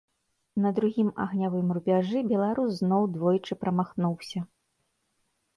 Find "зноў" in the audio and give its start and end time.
2.81-3.03